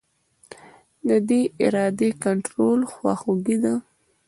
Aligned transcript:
د 1.07 1.09
دې 1.29 1.41
ارادې 1.65 2.09
کنټرول 2.23 2.79
خواخوږي 2.91 3.57
ده. 3.63 3.73